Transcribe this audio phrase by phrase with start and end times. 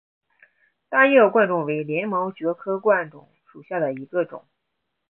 [0.89, 4.43] 单叶贯众为鳞毛蕨科贯众属下的一个种。